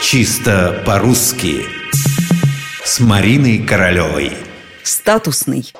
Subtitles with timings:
[0.00, 1.66] Чисто по-русски
[2.84, 4.32] С Мариной Королевой
[4.84, 5.72] Статусный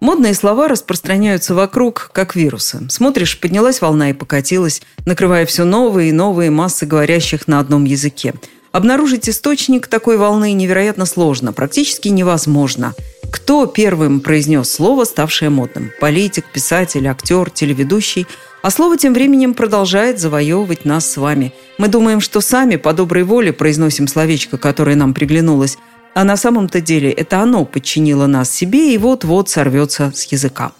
[0.00, 2.88] Модные слова распространяются вокруг, как вирусы.
[2.88, 8.32] Смотришь, поднялась волна и покатилась, накрывая все новые и новые массы говорящих на одном языке.
[8.72, 12.94] Обнаружить источник такой волны невероятно сложно, практически невозможно.
[13.48, 15.90] Кто первым произнес слово, ставшее модным?
[16.00, 18.26] Политик, писатель, актер, телеведущий–
[18.60, 21.54] а слово тем временем продолжает завоевывать нас с вами.
[21.78, 25.78] Мы думаем, что сами по доброй воле произносим словечко, которое нам приглянулось,
[26.14, 30.72] а на самом-то деле это оно подчинило нас себе и вот-вот сорвется с языка.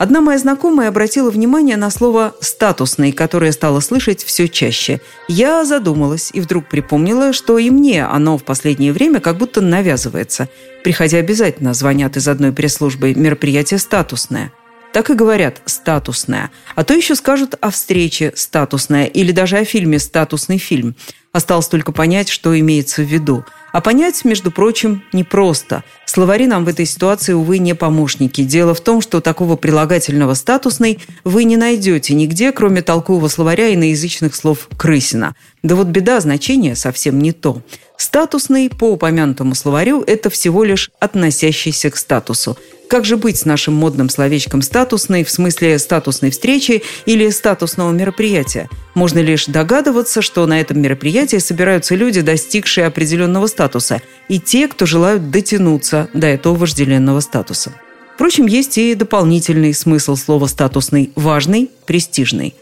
[0.00, 5.02] Одна моя знакомая обратила внимание на слово «статусный», которое стала слышать все чаще.
[5.28, 10.48] Я задумалась и вдруг припомнила, что и мне оно в последнее время как будто навязывается.
[10.82, 14.52] Приходя обязательно звонят из одной пресс-службы «мероприятие статусное».
[14.94, 16.50] Так и говорят «статусная».
[16.74, 20.94] А то еще скажут о встрече «статусная» или даже о фильме «статусный фильм».
[21.32, 23.44] Осталось только понять, что имеется в виду.
[23.72, 25.84] А понять, между прочим, непросто.
[26.04, 28.42] Словари нам в этой ситуации, увы, не помощники.
[28.42, 34.34] Дело в том, что такого прилагательного «статусный» вы не найдете нигде, кроме толкового словаря иноязычных
[34.34, 35.36] слов «крысина».
[35.62, 37.62] Да вот беда, значение совсем не то.
[37.96, 42.58] Статусный, по упомянутому словарю, это всего лишь относящийся к статусу.
[42.88, 48.68] Как же быть с нашим модным словечком «статусный» в смысле статусной встречи или статусного мероприятия?
[48.94, 54.86] Можно лишь догадываться, что на этом мероприятии собираются люди, достигшие определенного статуса, и те, кто
[54.86, 57.72] желают дотянуться до этого вожделенного статуса.
[58.14, 62.54] Впрочем, есть и дополнительный смысл слова «статусный»– важный, престижный.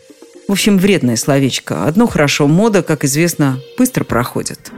[0.47, 1.84] В общем, вредное словечко.
[1.84, 4.72] Одно хорошо, мода, как известно, быстро проходит.